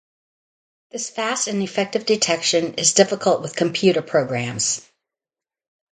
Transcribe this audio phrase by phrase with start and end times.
[0.89, 4.83] This fast and effective detection is difficult with computer programs.